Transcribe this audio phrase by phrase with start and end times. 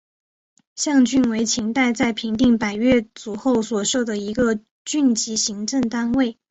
[0.73, 6.39] 象郡为秦代在平定百越族后所设的一个郡级行政单位。